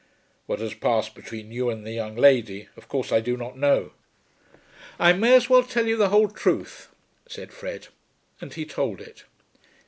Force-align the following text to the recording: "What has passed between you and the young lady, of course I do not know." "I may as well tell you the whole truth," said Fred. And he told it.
"What 0.47 0.57
has 0.61 0.73
passed 0.73 1.13
between 1.13 1.51
you 1.51 1.69
and 1.69 1.85
the 1.85 1.91
young 1.91 2.15
lady, 2.15 2.69
of 2.75 2.87
course 2.87 3.11
I 3.11 3.19
do 3.19 3.37
not 3.37 3.55
know." 3.55 3.91
"I 4.97 5.13
may 5.13 5.35
as 5.35 5.47
well 5.47 5.61
tell 5.61 5.85
you 5.85 5.95
the 5.95 6.09
whole 6.09 6.27
truth," 6.29 6.89
said 7.27 7.53
Fred. 7.53 7.89
And 8.41 8.51
he 8.51 8.65
told 8.65 8.99
it. 8.99 9.25